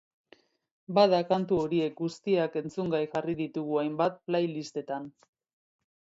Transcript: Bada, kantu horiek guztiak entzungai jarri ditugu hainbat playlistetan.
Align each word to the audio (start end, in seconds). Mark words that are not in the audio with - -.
Bada, 0.97 1.19
kantu 1.31 1.59
horiek 1.65 1.93
guztiak 1.99 2.57
entzungai 2.63 3.03
jarri 3.13 3.37
ditugu 3.43 3.79
hainbat 3.83 4.19
playlistetan. 4.31 5.09